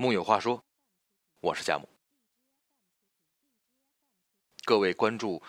[0.00, 0.64] 木有话说，
[1.40, 1.86] 我是佳木。
[4.64, 5.42] 各位关注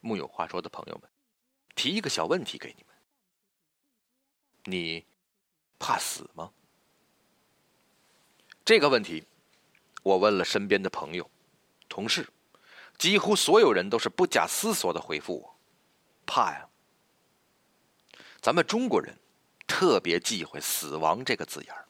[0.00, 1.08] 木有话说的朋友们，
[1.76, 2.96] 提一个小问题给你们：
[4.64, 5.06] 你
[5.78, 6.52] 怕死吗？
[8.64, 9.24] 这个问题，
[10.02, 11.30] 我问了身边的朋友、
[11.88, 12.28] 同事，
[12.98, 15.56] 几乎所有人都是不假思索的回复我：
[16.26, 16.68] 怕呀。
[18.40, 19.16] 咱们中国人
[19.68, 21.86] 特别忌讳“死亡”这个字眼儿，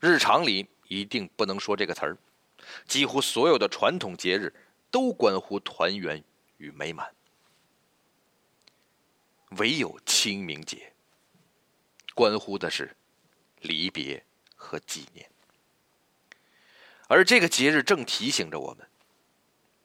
[0.00, 0.68] 日常里。
[0.94, 2.16] 一定不能说这个词儿。
[2.86, 4.54] 几乎所有的传统节日
[4.90, 6.22] 都关乎团圆
[6.56, 7.14] 与美满，
[9.58, 10.92] 唯有清明节
[12.14, 12.96] 关乎的是
[13.60, 14.24] 离别
[14.56, 15.28] 和纪念。
[17.06, 18.88] 而这个节日正提醒着我们：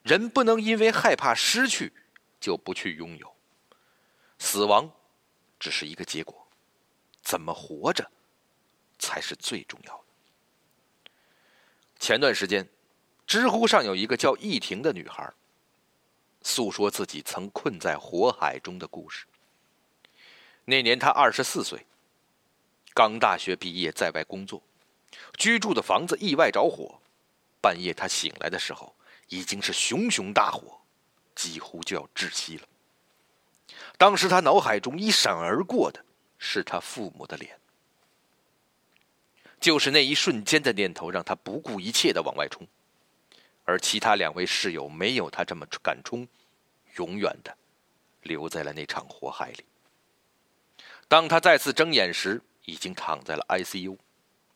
[0.04, 1.92] 人不能因为害怕失去
[2.40, 3.36] 就不去拥有。
[4.38, 4.90] 死亡
[5.60, 6.48] 只是一个结果，
[7.22, 8.10] 怎么活着
[8.98, 10.09] 才是最重要的。
[12.00, 12.68] 前段时间，
[13.28, 15.32] 知乎上有一个叫易婷的女孩，
[16.42, 19.26] 诉说自己曾困在火海中的故事。
[20.64, 21.86] 那年她二十四岁，
[22.94, 24.64] 刚大学毕业，在外工作，
[25.38, 27.00] 居住的房子意外着火。
[27.62, 28.96] 半夜她醒来的时候，
[29.28, 30.80] 已经是熊熊大火，
[31.36, 32.68] 几乎就要窒息了。
[33.98, 36.04] 当时她脑海中一闪而过的
[36.38, 37.60] 是她父母的脸。
[39.60, 42.66] 就是那一瞬间的念头，让他不顾一切的往外冲，
[43.66, 46.28] 而其他两位室友没有他这么敢冲，
[46.96, 47.56] 永远的
[48.24, 49.66] 留在了那场火海里。
[51.08, 53.98] 当他再次睁眼时，已经躺在了 ICU，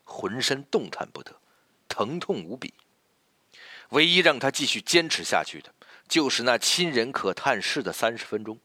[0.04, 1.36] 浑身动弹不得，
[1.88, 2.73] 疼痛无比。
[3.90, 5.73] 唯一让他继续坚持下去的，
[6.08, 8.58] 就是那亲人可探视的三十分钟。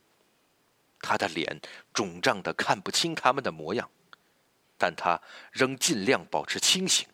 [1.01, 1.61] 他的脸
[1.93, 3.91] 肿胀的看不清他们的模样。
[4.79, 7.07] 但他仍尽量保持清醒，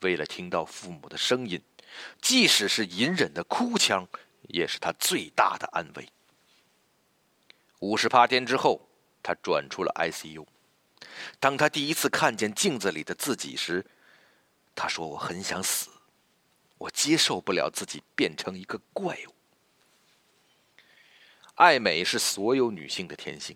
[0.00, 1.62] 为了听到父母的声音，
[2.22, 4.08] 即使是隐忍的哭腔，
[4.48, 6.08] 也是他最大的安慰。
[7.80, 8.88] 五十八天之后，
[9.22, 10.46] 他转出了 ICU。
[11.38, 13.84] 当他第一次看见镜子里的自己时，
[14.74, 15.90] 他说：“我很想死，
[16.78, 19.34] 我接受不了自己变成一个怪物。”
[21.56, 23.54] 爱美是所有女性的天性。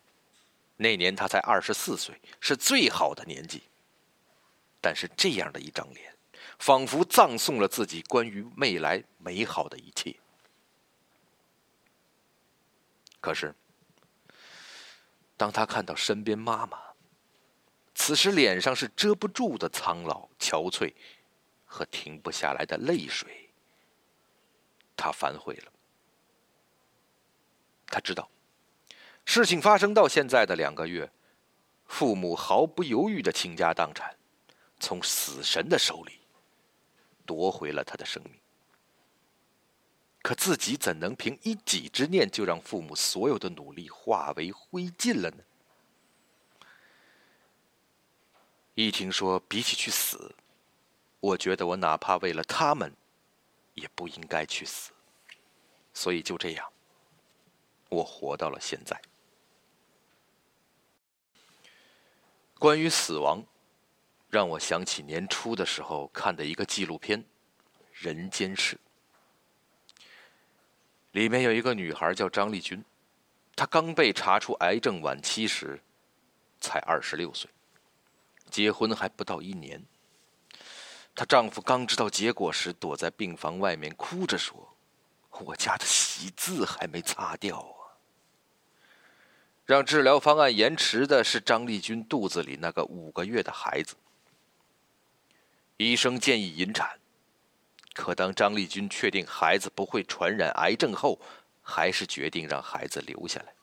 [0.76, 3.62] 那年他才二十四岁，是最好的年纪。
[4.80, 6.14] 但是这样的一张脸，
[6.58, 10.14] 仿佛葬送了自己关于未来美好的一切。
[13.20, 13.54] 可是，
[15.36, 16.78] 当他看到身边妈妈，
[17.94, 20.92] 此时脸上是遮不住的苍老、憔悴
[21.64, 23.48] 和停不下来的泪水，
[24.94, 25.72] 他反悔了。
[27.86, 28.28] 他知道。
[29.24, 31.10] 事情发生到现在的两个月，
[31.86, 34.16] 父母毫不犹豫的倾家荡产，
[34.78, 36.20] 从死神的手里
[37.26, 38.32] 夺回了他的生命。
[40.22, 45.44] 可自己怎能凭一己之念就让父母所有的努力化为灰烬了呢？
[48.74, 50.34] 一听说比起去死，
[51.20, 52.94] 我觉得我哪怕为了他们，
[53.74, 54.92] 也不应该去死。
[55.92, 56.72] 所以就这样，
[57.88, 59.00] 我活到了现在。
[62.58, 63.44] 关于死亡，
[64.30, 67.22] 让我想起年初的时候看的一个纪录片
[67.92, 68.76] 《人间世》。
[71.12, 72.82] 里面有一个女孩叫张丽君，
[73.54, 75.80] 她刚被查出癌症晚期时，
[76.58, 77.50] 才二十六岁，
[78.50, 79.84] 结婚还不到一年。
[81.14, 84.74] 她丈夫刚知道结果时，躲在病房外面哭着说
[85.44, 87.83] ：“我家的喜字还没擦掉啊。”
[89.66, 93.94] 让治疗方案延迟的是张丽君肚子里那个五个月的孩子。
[95.78, 96.98] 医生建议引产，
[97.94, 101.18] 可当张丽君确定孩子不会传染癌症后，
[101.62, 103.54] 还是决定让孩子留下来。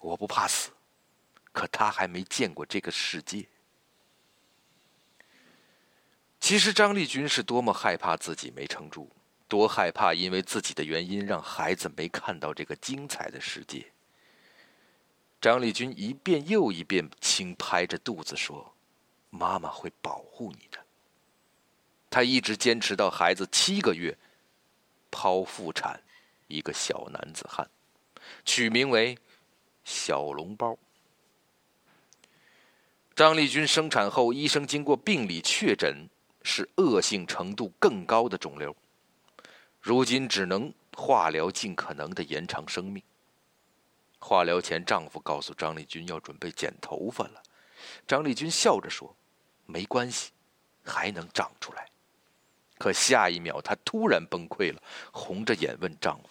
[0.00, 0.70] 我不怕死，
[1.50, 3.48] 可他还没见过这个世界。
[6.38, 9.10] 其实张丽君是多么害怕自己没撑住，
[9.48, 13.93] 多害怕因为自己的原因让孩子没看到这个精彩的世界。
[15.44, 18.74] 张丽君一遍又一遍轻拍着肚子说
[19.28, 20.78] ：“妈妈会保护你的。”
[22.08, 24.16] 她一直坚持到孩子七个月，
[25.10, 26.02] 剖腹产
[26.46, 27.68] 一个小男子汉，
[28.46, 29.18] 取名为
[29.84, 30.78] “小笼包”。
[33.14, 36.08] 张丽君生产后，医生经过病理确诊
[36.42, 38.74] 是恶性程度更高的肿瘤，
[39.78, 43.02] 如今只能化疗，尽可能的延长生命。
[44.26, 47.42] 化疗前，丈夫告诉张丽君要准备剪头发了。
[48.06, 49.14] 张丽君笑着说
[49.66, 50.32] ：“没关系，
[50.82, 51.86] 还能长出来。
[52.78, 54.82] 可下一秒，她突然崩溃了，
[55.12, 56.30] 红着眼问丈夫：“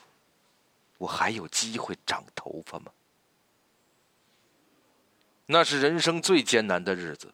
[0.98, 2.92] 我还有机会长头发吗？”
[5.46, 7.32] 那是人生最艰难的日子，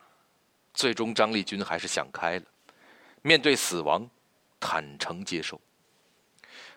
[0.73, 2.45] 最终张丽君还是想开了，
[3.21, 4.05] 面对死亡，
[4.59, 5.61] 坦诚接受。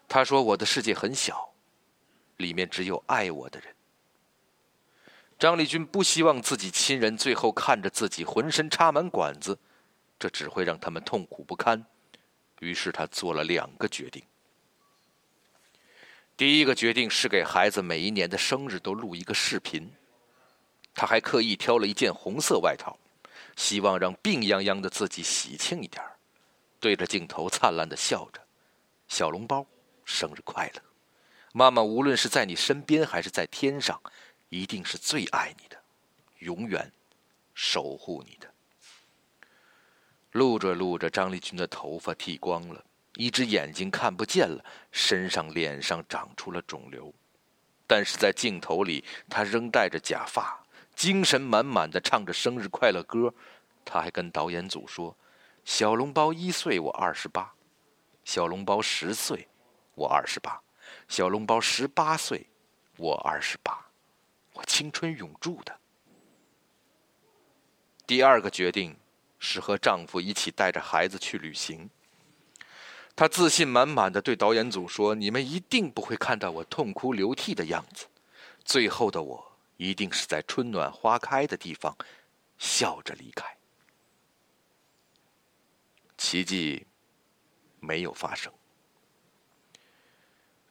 [0.07, 1.52] 她说：“我的世界很小，
[2.43, 3.75] 里面只有爱我的人。”
[5.39, 9.59] 张丽君不希望自己亲人最后看着自己浑身插满管子，
[10.19, 11.85] 这只会让他们痛苦不堪。
[12.61, 14.23] 于是她做了两个决定。
[16.37, 19.91] 第一个决定是给孩子每一年的生日都录一个视频。
[20.95, 22.99] 他还刻意挑了一件红色外套，
[23.57, 26.05] 希望让病殃殃的自己喜庆一点
[26.79, 28.41] 对着镜头灿烂的笑着
[29.09, 29.67] ：“小笼包，
[30.05, 30.83] 生日快乐！
[31.53, 34.01] 妈妈无论是在你身边还是在天上，
[34.49, 35.77] 一定是最爱你的，
[36.39, 36.91] 永远
[37.55, 38.53] 守护你的。”
[40.33, 42.83] 录着录着，张丽君的头发剃光了，
[43.17, 47.13] 一只眼睛看不见了，身上、脸上长出了肿瘤，
[47.87, 50.59] 但是在镜头里，她仍戴着假发。
[50.95, 53.33] 精神满满的唱着生日快乐歌，
[53.83, 55.17] 他还跟导演组说
[55.65, 57.55] ：“小笼包一岁，我二十八；
[58.27, 59.49] 小笼包十岁，
[59.95, 60.63] 我二十八；
[61.09, 62.47] 小笼包十八岁，
[62.97, 63.87] 我二十八。
[64.53, 65.79] 我青春永驻的。”
[68.07, 68.97] 第二个决定
[69.39, 71.89] 是和丈夫一起带着孩子去旅行。
[73.15, 78.07] 她自信满满的对导演组说：“你们一定不会看到我痛哭流涕的样子，
[78.65, 81.97] 最后的我。”一定是在春暖花开的地方，
[82.57, 83.57] 笑着离开。
[86.17, 86.87] 奇迹
[87.81, 88.53] 没有发生，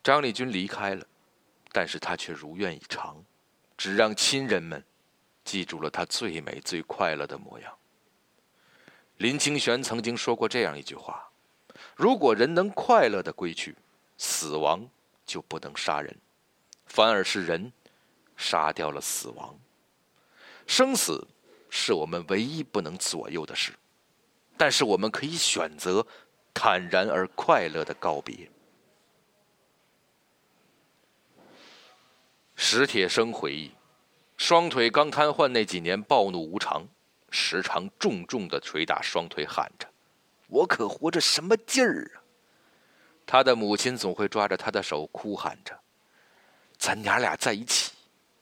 [0.04, 1.06] 张丽君离开了，
[1.72, 3.24] 但是他却如愿以偿，
[3.78, 4.84] 只让亲人们
[5.44, 7.74] 记住了他最美最快乐的模样。
[9.18, 11.32] 林清玄曾经说过这样一句话
[11.96, 13.76] ：“如果人能快乐的归去，
[14.18, 14.90] 死亡
[15.26, 16.16] 就不能杀人，
[16.86, 17.72] 反而是人。”
[18.38, 19.56] 杀掉了死亡，
[20.66, 21.28] 生死
[21.70, 23.72] 是我们唯一不能左右的事，
[24.58, 26.04] 但是我们可以选择
[26.52, 28.51] 坦然而快乐的告别。
[32.74, 33.70] 史铁生回忆，
[34.38, 36.88] 双腿刚瘫痪那几年，暴怒无常，
[37.30, 39.86] 时常重重的捶打双腿，喊着
[40.48, 42.24] ：“我可活着什么劲儿啊！”
[43.28, 45.78] 他的母亲总会抓着他的手，哭喊着
[46.80, 47.92] ：“咱娘俩在一起。”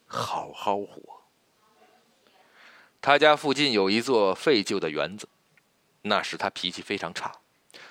[0.05, 1.01] 好好活。
[3.01, 5.27] 他家附近有一座废旧的园子，
[6.03, 7.33] 那时他脾气非常差，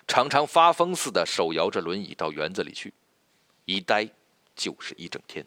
[0.07, 2.95] 常常发疯似的手摇着轮椅到园子里去，
[3.65, 4.09] 一待
[4.55, 5.45] 就是一整天。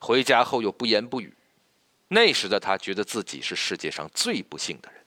[0.00, 1.32] 回家后又不言不语。
[2.08, 5.00] 那时的他觉得自己是世界上最不幸的人，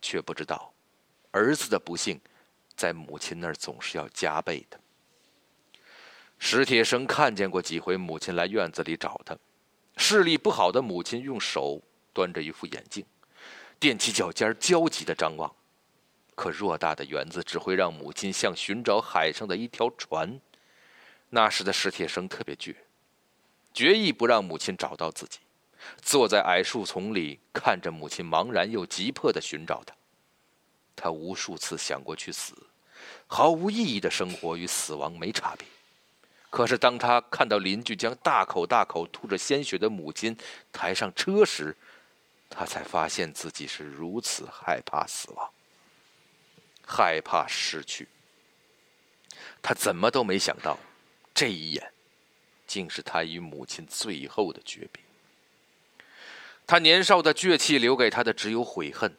[0.00, 0.72] 却不知道
[1.30, 2.18] 儿子的不幸，
[2.74, 4.80] 在母亲那儿总是要加倍的。
[6.38, 9.36] 史铁生看见过几回母亲来院子里找他。
[9.98, 11.82] 视力不好的母亲用手
[12.14, 13.04] 端着一副眼镜，
[13.78, 15.54] 踮起脚尖焦急地张望。
[16.34, 20.40] 可偌大的园子只会让母亲像寻找海上的一条船。
[21.28, 22.74] 那时的史铁生特别倔，
[23.72, 25.38] 决意不让母亲找到自己，
[26.00, 29.94] 坐在矮树丛里看着母亲茫然又急迫地寻找他。
[30.94, 32.54] 他无数次想过去死，
[33.26, 35.66] 毫无意义的生活与死亡没差别。
[36.50, 40.36] 可是，当他看到邻居将大口大口吐着鲜血的母亲
[40.70, 41.74] 抬上车时，
[42.50, 45.50] 他才发现自己是如此害怕死亡，
[46.86, 48.06] 害怕失去。
[49.62, 50.78] 他怎么都没想到，
[51.32, 51.90] 这一眼，
[52.72, 55.02] 竟是他与母亲最后的诀别。
[56.66, 59.14] 他年少的倔气留给他的只有悔恨。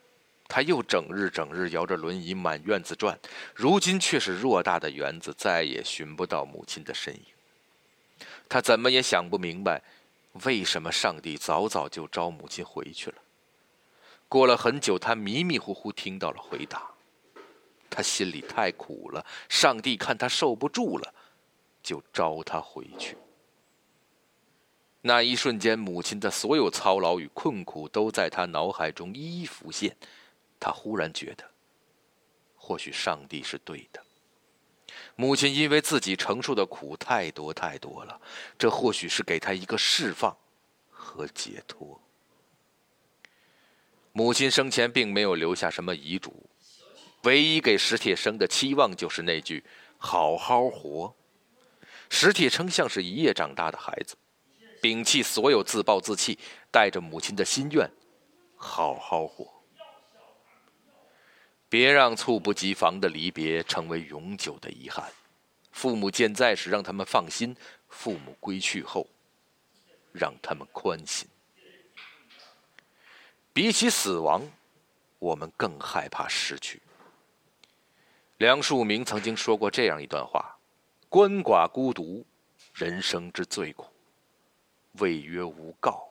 [0.47, 3.17] 他又整日整日摇着轮椅满院子转，
[3.53, 7.21] 如今却是偌大的园子再也寻不到母亲的身影。
[8.49, 9.83] 他怎么也想不明白，
[10.45, 13.17] 为什么上帝早早就招母亲回去了。
[14.27, 16.89] 过了很久，他迷迷糊糊听到了回答。
[17.89, 21.13] 他心里太苦了，上帝看他受不住了，
[21.83, 23.15] 就招他回去。
[25.05, 29.93] 那一瞬间，母亲的所有操劳与困苦都在他脑海中一一浮现。
[30.57, 31.43] 他忽然觉得，
[32.55, 34.01] 或许上帝是对的。
[35.17, 38.21] 母亲因为自己承受的苦太多太多了，
[38.57, 40.33] 这或许是给他一个释放
[40.89, 41.99] 和解脱。
[44.13, 46.49] 母亲生前并没有留下什么遗嘱，
[47.23, 49.65] 唯一给史铁生的期望就是那句
[49.99, 51.13] “好好活”。
[52.09, 54.15] 史铁生像是一夜长大的孩子，
[54.83, 56.37] 摒弃所有自暴自弃，
[56.69, 57.89] 带着母亲的心愿，
[58.57, 59.49] 好好活。
[61.69, 65.09] 别让猝不及防的离别成为永久的遗憾。
[65.71, 67.55] 父母健在时，让他们放心；
[67.87, 69.07] 父母归去后，
[70.11, 71.29] 让他们宽心。
[73.53, 74.41] 比起死亡，
[75.17, 76.81] 我们更害怕失去。
[78.37, 80.57] 梁漱溟曾经说过这样一段话
[81.09, 82.25] ：“鳏寡孤独，
[82.73, 83.92] 人生之最苦。
[84.93, 86.09] 谓曰无告，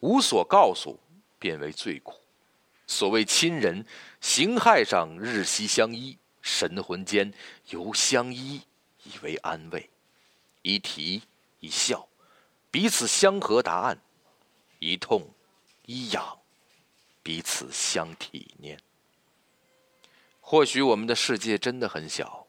[0.00, 0.98] 无所告诉，
[1.38, 2.20] 便为最苦。
[2.86, 3.84] 所谓亲人，
[4.20, 7.32] 形骸上日夕相依。”神魂间
[7.68, 8.60] 犹相依，
[9.04, 9.80] 以为安慰；
[10.62, 11.22] 一啼
[11.60, 12.08] 一笑，
[12.68, 13.96] 彼此相和答案；
[14.80, 15.30] 一痛
[15.86, 16.40] 一痒，
[17.22, 18.76] 彼此相体念。
[20.40, 22.48] 或许我们的世界真的很小，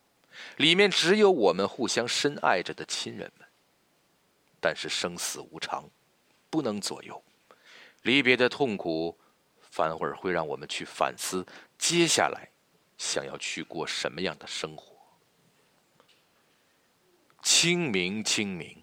[0.58, 3.43] 里面只有我们互相深爱着的亲人们。
[4.64, 5.84] 但是生死无常，
[6.50, 7.22] 不能左右。
[8.04, 9.20] 离别的痛苦，
[9.60, 11.46] 反而会让我们去反思
[11.78, 12.50] 接下来。
[12.98, 14.96] 想要去过什么样的生活？
[17.42, 18.82] 清明，清明，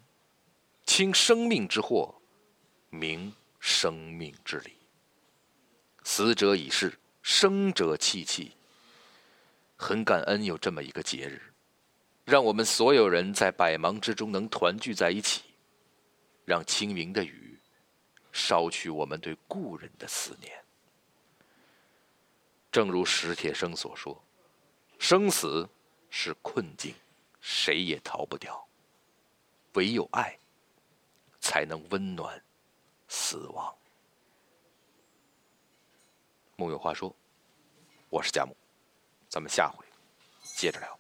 [0.85, 2.21] 清生命之祸，
[2.91, 4.73] 明生命之理。
[6.05, 8.53] 死者已逝，生者戚戚。
[9.77, 11.41] 很感恩有这么一个节日，
[12.27, 15.43] 让我们所有人在百忙之中能团聚在一起，
[16.51, 17.57] 让清明的雨
[18.33, 20.61] 捎去我们对故人的思念。
[22.73, 24.21] 正如史铁生所说
[24.99, 25.69] ：“生死
[26.11, 26.93] 是困境，
[27.41, 28.67] 谁也逃不掉。
[29.75, 30.37] 唯有爱，
[31.41, 32.43] 才能温暖
[33.07, 33.73] 死亡。”
[36.59, 37.15] 木有话说，
[38.09, 38.57] 我是贾木，
[39.29, 39.87] 咱们下回
[40.43, 41.00] 接着聊。